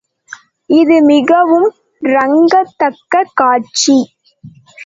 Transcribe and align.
இது 0.69 0.95
மிகவும் 1.03 1.67
இரங்கத்தக்க 2.01 3.23
காட்சி! 3.33 3.97